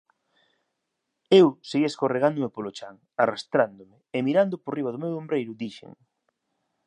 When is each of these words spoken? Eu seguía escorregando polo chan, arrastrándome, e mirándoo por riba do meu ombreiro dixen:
Eu 1.39 1.47
seguía 1.69 1.91
escorregando 1.91 2.53
polo 2.55 2.71
chan, 2.77 2.95
arrastrándome, 3.23 3.97
e 4.15 4.17
mirándoo 4.27 4.61
por 4.63 4.71
riba 4.77 4.93
do 4.93 5.01
meu 5.03 5.13
ombreiro 5.21 5.57
dixen: 5.63 5.91